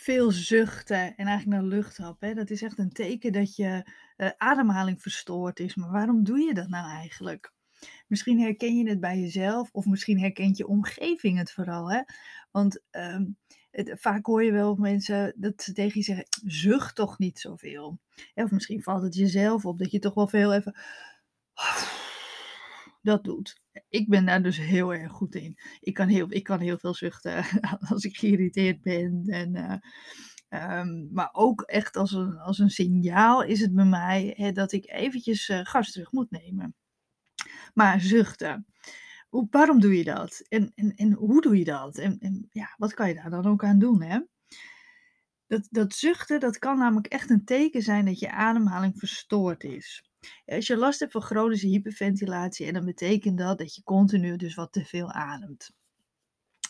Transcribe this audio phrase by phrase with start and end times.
[0.00, 4.30] veel zuchten en eigenlijk naar lucht happen, dat is echt een teken dat je eh,
[4.36, 5.74] ademhaling verstoord is.
[5.74, 7.52] Maar waarom doe je dat nou eigenlijk?
[8.06, 11.90] Misschien herken je het bij jezelf of misschien herkent je omgeving het vooral.
[11.92, 12.00] Hè?
[12.50, 13.24] Want ehm,
[13.84, 17.98] vaak hoor je wel mensen dat ze tegen je zeggen, zucht toch niet zoveel.
[18.34, 20.74] Of misschien valt het jezelf op dat je toch wel veel even
[23.02, 23.60] dat doet.
[23.90, 25.58] Ik ben daar dus heel erg goed in.
[25.80, 27.44] Ik kan heel, ik kan heel veel zuchten
[27.90, 29.22] als ik geïrriteerd ben.
[29.26, 34.34] En, uh, um, maar ook echt als een, als een signaal is het bij mij
[34.36, 36.74] hè, dat ik eventjes uh, gas terug moet nemen.
[37.74, 38.66] Maar zuchten.
[39.28, 40.44] Hoe, waarom doe je dat?
[40.48, 41.98] En, en, en hoe doe je dat?
[41.98, 44.02] En, en ja, wat kan je daar dan ook aan doen?
[44.02, 44.20] Hè?
[45.46, 50.09] Dat, dat zuchten, dat kan namelijk echt een teken zijn dat je ademhaling verstoord is.
[50.46, 54.54] Als je last hebt van chronische hyperventilatie, en dan betekent dat dat je continu dus
[54.54, 55.70] wat te veel ademt.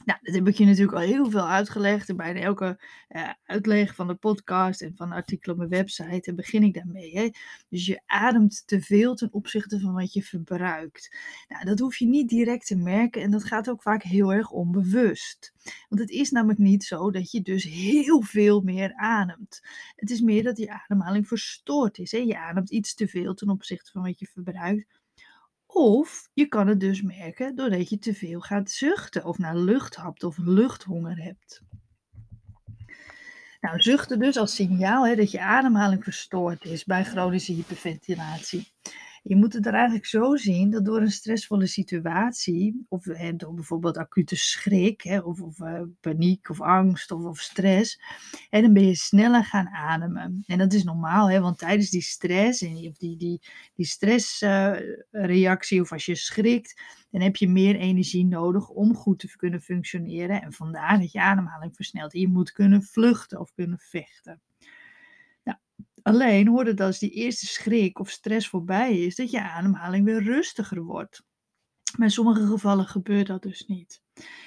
[0.05, 2.09] Nou, dat heb ik je natuurlijk al heel veel uitgelegd.
[2.09, 6.63] En bijna elke uh, uitleg van de podcast en van artikelen op mijn website begin
[6.63, 7.19] ik daarmee.
[7.19, 7.29] Hè?
[7.69, 11.16] Dus je ademt te veel ten opzichte van wat je verbruikt.
[11.49, 14.51] Nou, dat hoef je niet direct te merken en dat gaat ook vaak heel erg
[14.51, 15.52] onbewust.
[15.89, 19.61] Want het is namelijk niet zo dat je dus heel veel meer ademt.
[19.96, 22.13] Het is meer dat die ademhaling verstoord is.
[22.13, 22.19] Hè?
[22.19, 24.99] Je ademt iets te veel ten opzichte van wat je verbruikt.
[25.73, 29.95] Of je kan het dus merken doordat je te veel gaat zuchten of naar lucht
[29.95, 31.62] hapt of luchthonger hebt.
[33.60, 38.73] Nou, zuchten dus als signaal hè, dat je ademhaling verstoord is bij chronische hyperventilatie.
[39.23, 43.54] Je moet het er eigenlijk zo zien dat door een stressvolle situatie, of hè, door
[43.54, 48.01] bijvoorbeeld acute schrik, hè, of, of uh, paniek of angst of, of stress,
[48.49, 50.43] hè, dan ben je sneller gaan ademen.
[50.46, 53.40] En dat is normaal, hè, want tijdens die stress, en, die, die,
[53.74, 59.18] die stressreactie, uh, of als je schrikt, dan heb je meer energie nodig om goed
[59.18, 60.43] te kunnen functioneren.
[60.43, 62.12] En vandaar dat je ademhaling versnelt.
[62.12, 64.41] Je moet kunnen vluchten of kunnen vechten.
[66.03, 70.22] Alleen hoort het als die eerste schrik of stress voorbij is, dat je ademhaling weer
[70.22, 71.22] rustiger wordt.
[71.97, 74.03] Maar in sommige gevallen gebeurt dat dus niet.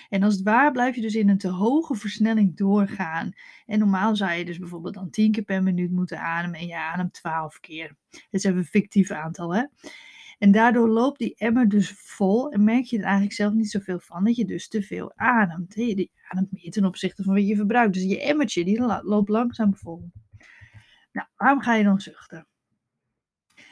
[0.10, 3.32] En als het waar blijf je dus in een te hoge versnelling doorgaan.
[3.66, 6.78] En normaal zou je dus bijvoorbeeld dan 10 keer per minuut moeten ademen en je
[6.78, 7.96] ademt 12 keer.
[8.10, 9.64] Dat is even een fictief aantal hè.
[10.40, 14.00] En daardoor loopt die emmer dus vol en merk je er eigenlijk zelf niet zoveel
[14.00, 15.74] van dat je dus te veel ademt.
[15.76, 17.94] Je ademt meer ten opzichte van wat je verbruikt.
[17.94, 20.12] Dus je emmertje die loopt langzaam vol.
[21.14, 22.48] Nou, waarom ga je dan zuchten?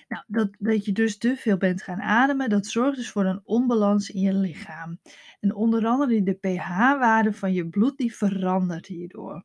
[0.07, 3.41] Nou, dat, dat je dus te veel bent gaan ademen, dat zorgt dus voor een
[3.43, 4.99] onbalans in je lichaam.
[5.39, 9.43] En onder andere de pH-waarde van je bloed, die verandert hierdoor.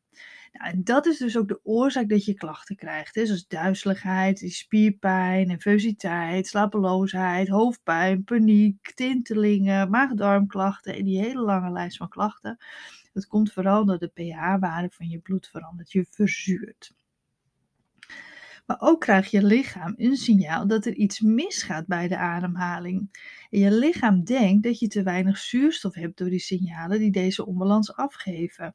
[0.53, 3.15] Nou, en dat is dus ook de oorzaak dat je klachten krijgt.
[3.15, 3.27] Hè?
[3.27, 12.09] Zoals duizeligheid, spierpijn, nervositeit, slapeloosheid, hoofdpijn, paniek, tintelingen, maag-darmklachten en die hele lange lijst van
[12.09, 12.59] klachten.
[13.13, 15.93] Dat komt vooral door de pH-waarde van je bloed verandert.
[15.93, 16.95] Je verzuurt.
[18.67, 23.09] Maar ook krijgt je lichaam een signaal dat er iets misgaat bij de ademhaling.
[23.51, 27.47] En je lichaam denkt dat je te weinig zuurstof hebt door die signalen die deze
[27.47, 28.75] onbalans afgeven.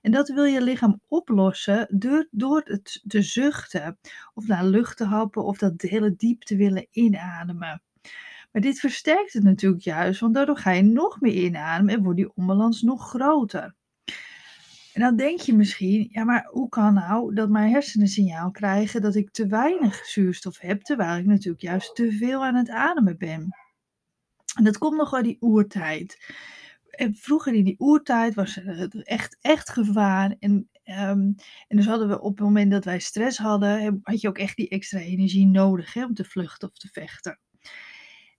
[0.00, 3.98] En dat wil je lichaam oplossen door, door het te zuchten,
[4.34, 7.82] of naar lucht te happen, of dat hele diep te willen inademen.
[8.52, 12.18] Maar dit versterkt het natuurlijk juist, want daardoor ga je nog meer inademen en wordt
[12.18, 13.74] die onbalans nog groter.
[14.92, 19.02] En dan denk je misschien, ja, maar hoe kan nou dat mijn hersenen signaal krijgen
[19.02, 23.18] dat ik te weinig zuurstof heb, terwijl ik natuurlijk juist te veel aan het ademen
[23.18, 23.56] ben?
[24.56, 26.34] En dat komt nog uit die oertijd.
[26.90, 30.36] En vroeger in die oertijd was het echt, echt gevaar.
[30.38, 30.52] En,
[30.84, 31.34] um,
[31.68, 34.56] en dus hadden we op het moment dat wij stress hadden, had je ook echt
[34.56, 37.38] die extra energie nodig hè, om te vluchten of te vechten.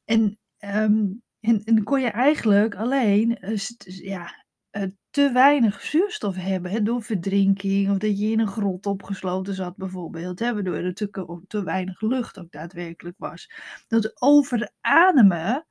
[0.05, 4.42] En, um, en, kon je eigenlijk alleen uh, ja,
[4.73, 9.75] uh, te weinig zuurstof hebben door verdrinking of dat je in een grot opgesloten zat
[9.75, 13.51] bijvoorbeeld, hè, waardoor er te, te weinig lucht ook daadwerkelijk was.
[13.87, 15.65] Dat overademen,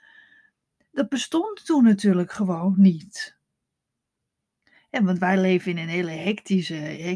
[0.91, 3.37] dat bestond toen natuurlijk gewoon niet.
[4.91, 6.75] Ja, want wij leven in een hele hectische,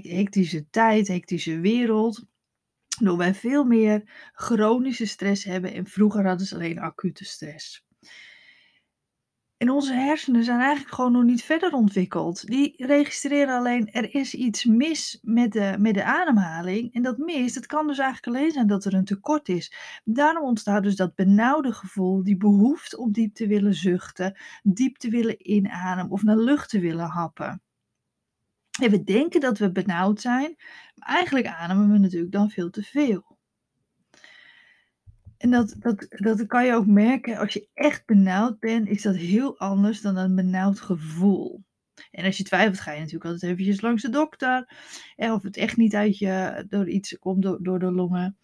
[0.09, 2.27] hectische tijd, hectische wereld.
[3.01, 7.86] Door wij veel meer chronische stress hebben en vroeger hadden ze alleen acute stress.
[9.57, 12.47] En onze hersenen zijn eigenlijk gewoon nog niet verder ontwikkeld.
[12.47, 16.95] Die registreren alleen, er is iets mis met de, met de ademhaling.
[16.95, 19.73] En dat mis, dat kan dus eigenlijk alleen zijn dat er een tekort is.
[20.05, 25.11] Daarom ontstaat dus dat benauwde gevoel, die behoefte om diep te willen zuchten, diep te
[25.11, 27.63] willen inademen of naar lucht te willen happen.
[28.81, 30.55] En we denken dat we benauwd zijn,
[30.95, 33.36] maar eigenlijk ademen we natuurlijk dan veel te veel.
[35.47, 39.17] En dat, dat, dat kan je ook merken als je echt benauwd bent, is dat
[39.17, 41.65] heel anders dan een benauwd gevoel.
[42.11, 44.71] En als je twijfelt, ga je natuurlijk altijd eventjes langs de dokter.
[45.17, 48.37] of het echt niet uit je, door iets komt door, door de longen.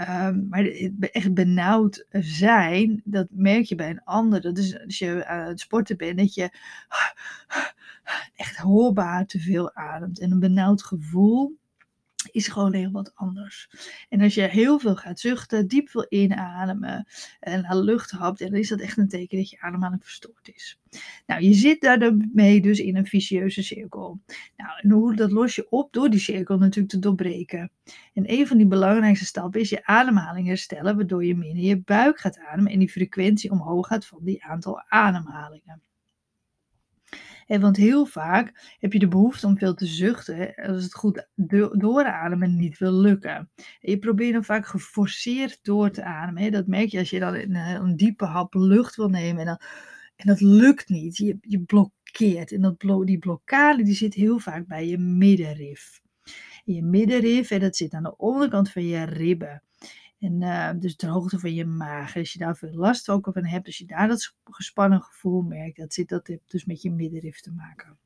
[0.00, 0.64] Um, maar
[1.00, 4.40] echt benauwd zijn, dat merk je bij een ander.
[4.40, 6.50] Dat is als je aan het sporten bent, dat je
[8.36, 10.20] echt hoorbaar te veel ademt.
[10.20, 11.58] En een benauwd gevoel,
[12.32, 13.70] is gewoon heel wat anders.
[14.08, 17.06] En als je heel veel gaat zuchten, diep wil inademen
[17.40, 20.78] en naar lucht hapt, dan is dat echt een teken dat je ademhaling verstoord is.
[21.26, 24.20] Nou, je zit daarmee dus in een vicieuze cirkel.
[24.56, 27.70] Nou, en hoe dat los je op door die cirkel natuurlijk te doorbreken.
[28.14, 31.82] En een van die belangrijkste stappen is je ademhaling herstellen, waardoor je meer in je
[31.82, 35.82] buik gaat ademen en die frequentie omhoog gaat van die aantal ademhalingen
[37.60, 41.28] want heel vaak heb je de behoefte om veel te zuchten als het goed
[41.72, 43.50] doorademen niet wil lukken.
[43.56, 46.52] En je probeert dan vaak geforceerd door te ademen.
[46.52, 49.60] Dat merk je als je dan een, een diepe hap lucht wil nemen en, dan,
[50.16, 51.16] en dat lukt niet.
[51.16, 52.52] Je, je blokkeert.
[52.52, 56.00] En dat die blokkade die zit heel vaak bij je middenrif.
[56.64, 59.62] je middenrif, hè, dat zit aan de onderkant van je ribben.
[60.22, 62.16] En uh, dus de hoogte van je maag.
[62.16, 65.76] Als je daar veel last ook van hebt, als je daar dat gespannen gevoel merkt,
[65.76, 67.98] dat, zit, dat heeft dus met je middenrif te maken.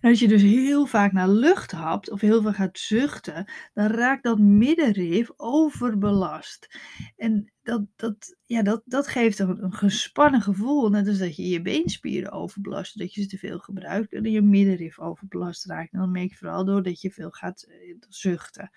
[0.00, 3.86] En als je dus heel vaak naar lucht hapt of heel veel gaat zuchten, dan
[3.86, 6.78] raakt dat middenrif overbelast.
[7.16, 10.88] En dat, dat, ja, dat, dat geeft een, een gespannen gevoel.
[10.88, 14.42] Net als dat je je beenspieren overbelast, dat je ze te veel gebruikt en je
[14.42, 15.92] middenrif overbelast raakt.
[15.92, 18.70] En dan merk je vooral door dat je veel gaat eh, zuchten.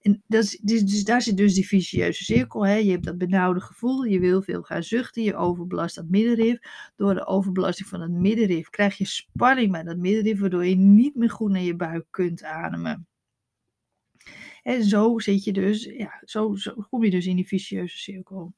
[0.00, 2.66] En dat dus, daar zit dus die vicieuze cirkel.
[2.66, 2.74] Hè?
[2.74, 6.58] Je hebt dat benauwde gevoel, je wil veel gaan zuchten, je overbelast dat middenrif.
[6.96, 11.14] Door de overbelasting van het middenrif krijg je spanning bij dat middenrif, waardoor je niet
[11.14, 13.06] meer goed naar je buik kunt ademen.
[14.62, 18.54] En zo zit je dus, ja, zo, zo kom je dus in die vicieuze cirkel.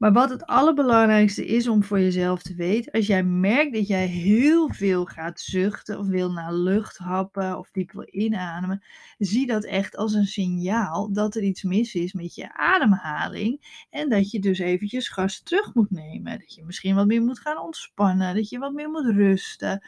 [0.00, 4.06] Maar wat het allerbelangrijkste is om voor jezelf te weten, als jij merkt dat jij
[4.06, 8.82] heel veel gaat zuchten of wil naar lucht happen of diep wil inademen,
[9.18, 14.08] zie dat echt als een signaal dat er iets mis is met je ademhaling en
[14.08, 16.38] dat je dus eventjes gas terug moet nemen.
[16.38, 19.82] Dat je misschien wat meer moet gaan ontspannen, dat je wat meer moet rusten.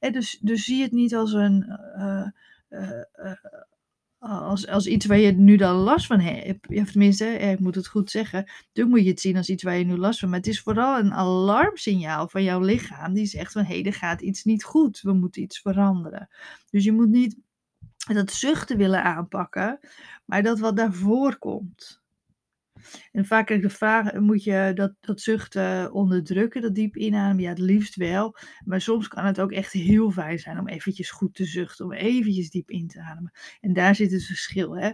[0.00, 1.78] En dus, dus zie het niet als een.
[1.96, 2.26] Uh,
[2.70, 3.32] uh, uh,
[4.18, 6.68] als, als iets waar je nu dan last van hebt.
[6.68, 8.50] Of tenminste, ik moet het goed zeggen.
[8.72, 10.30] toen moet je het zien als iets waar je nu last van hebt.
[10.30, 13.14] Maar het is vooral een alarmsignaal van jouw lichaam.
[13.14, 15.00] Die zegt van, hé, hey, er gaat iets niet goed.
[15.00, 16.28] We moeten iets veranderen.
[16.70, 17.36] Dus je moet niet
[17.96, 19.78] dat zuchten willen aanpakken.
[20.24, 22.04] Maar dat wat daarvoor komt.
[23.12, 27.42] En vaak krijg ik de vraag, moet je dat, dat zuchten onderdrukken, dat diep inademen?
[27.42, 28.36] Ja, het liefst wel.
[28.64, 31.92] Maar soms kan het ook echt heel fijn zijn om eventjes goed te zuchten, om
[31.92, 33.32] eventjes diep in te ademen.
[33.60, 34.90] En daar zit het verschil, hè.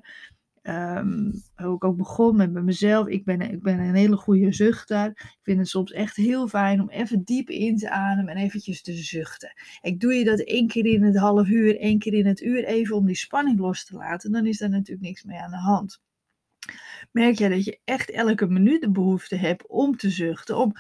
[0.62, 3.06] Um, hoe ik ook begon met, met mezelf.
[3.06, 5.06] Ik ben, ik ben een hele goede zuchter.
[5.06, 8.83] Ik vind het soms echt heel fijn om even diep in te ademen en eventjes
[8.83, 9.53] te zuchten.
[9.81, 12.65] Ik doe je dat één keer in het half uur, één keer in het uur,
[12.65, 14.33] even om die spanning los te laten.
[14.33, 16.00] Dan is daar natuurlijk niks mee aan de hand
[17.12, 20.73] merk jij dat je echt elke minuut de behoefte hebt om te zuchten, om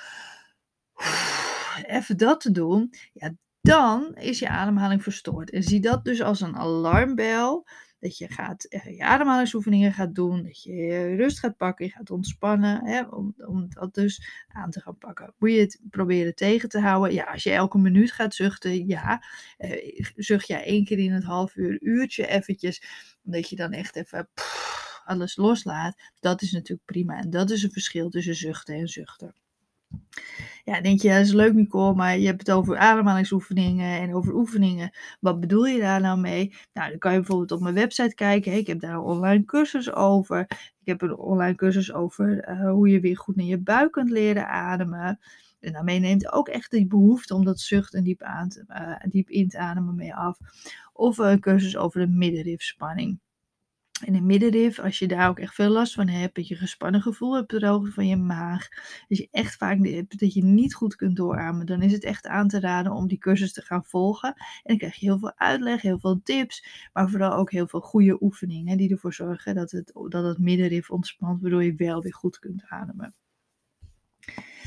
[1.86, 5.50] even dat te doen, ja, dan is je ademhaling verstoord.
[5.50, 7.66] En zie dat dus als een alarmbel.
[7.98, 12.10] Dat je gaat, eh, je ademhalingsoefeningen gaat doen, dat je rust gaat pakken, je gaat
[12.10, 15.34] ontspannen, hè, om, om dat dus aan te gaan pakken.
[15.38, 17.14] Moet je het proberen tegen te houden?
[17.14, 19.24] Ja, als je elke minuut gaat zuchten, ja.
[19.56, 22.82] Eh, zucht jij één keer in het half uur, uurtje eventjes,
[23.24, 24.28] omdat je dan echt even
[25.12, 27.18] alles loslaat, dat is natuurlijk prima.
[27.18, 29.34] En dat is een verschil tussen zuchten en zuchten.
[30.64, 34.34] Ja, denk je, dat is leuk Nicole, maar je hebt het over ademhalingsoefeningen en over
[34.34, 34.90] oefeningen.
[35.20, 36.54] Wat bedoel je daar nou mee?
[36.72, 38.52] Nou, dan kan je bijvoorbeeld op mijn website kijken.
[38.52, 40.40] Ik heb daar een online cursus over.
[40.80, 44.10] Ik heb een online cursus over eh, hoe je weer goed naar je buik kunt
[44.10, 45.18] leren ademen.
[45.60, 49.10] En daarmee neemt ook echt die behoefte om dat zucht en diep, aan te, uh,
[49.10, 50.38] diep in te ademen mee af.
[50.92, 53.20] Of een cursus over de middenrifspanning.
[54.04, 57.34] In middenrif, als je daar ook echt veel last van hebt, dat je gespannen gevoel
[57.34, 58.68] hebt de hoogte van je maag,
[59.08, 59.78] dat je echt vaak
[60.08, 63.18] dat je niet goed kunt doorademen, dan is het echt aan te raden om die
[63.18, 64.34] cursus te gaan volgen.
[64.36, 67.80] En dan krijg je heel veel uitleg, heel veel tips, maar vooral ook heel veel
[67.80, 72.14] goede oefeningen die ervoor zorgen dat het, dat het middenrif ontspant, waardoor je wel weer
[72.14, 73.14] goed kunt ademen.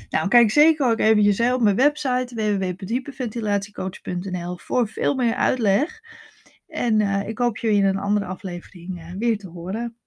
[0.10, 6.02] Nou, kijk zeker ook eventjes op mijn website www.diepenventilatiecoach.nl voor veel meer uitleg.
[6.68, 9.98] En uh, ik hoop je in een andere aflevering uh, weer te horen.